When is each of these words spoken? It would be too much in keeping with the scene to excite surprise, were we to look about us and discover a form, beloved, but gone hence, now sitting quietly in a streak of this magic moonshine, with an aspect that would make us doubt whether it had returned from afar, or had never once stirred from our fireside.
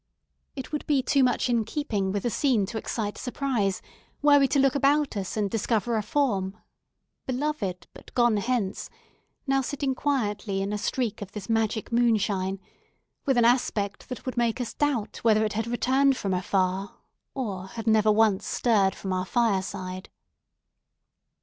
It 0.55 0.71
would 0.71 0.87
be 0.87 1.03
too 1.03 1.23
much 1.23 1.47
in 1.47 1.63
keeping 1.63 2.11
with 2.11 2.23
the 2.23 2.31
scene 2.31 2.65
to 2.65 2.79
excite 2.79 3.19
surprise, 3.19 3.83
were 4.23 4.39
we 4.39 4.47
to 4.47 4.57
look 4.57 4.73
about 4.73 5.15
us 5.15 5.37
and 5.37 5.47
discover 5.47 5.95
a 5.95 6.01
form, 6.01 6.57
beloved, 7.27 7.85
but 7.93 8.11
gone 8.15 8.37
hence, 8.37 8.89
now 9.45 9.61
sitting 9.61 9.93
quietly 9.93 10.59
in 10.63 10.73
a 10.73 10.77
streak 10.79 11.21
of 11.21 11.33
this 11.33 11.47
magic 11.51 11.91
moonshine, 11.91 12.59
with 13.27 13.37
an 13.37 13.45
aspect 13.45 14.09
that 14.09 14.25
would 14.25 14.37
make 14.37 14.59
us 14.59 14.73
doubt 14.73 15.17
whether 15.17 15.45
it 15.45 15.53
had 15.53 15.67
returned 15.67 16.17
from 16.17 16.33
afar, 16.33 16.97
or 17.35 17.67
had 17.67 17.85
never 17.85 18.11
once 18.11 18.43
stirred 18.47 18.95
from 18.95 19.13
our 19.13 19.23
fireside. 19.27 20.09